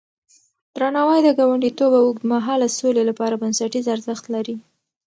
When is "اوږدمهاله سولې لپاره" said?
2.07-3.39